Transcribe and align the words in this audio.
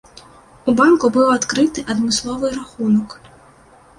У 0.71 0.73
банку 0.79 1.05
быў 1.17 1.27
адкрыты 1.33 1.83
адмысловы 1.95 2.47
рахунак. 2.57 3.09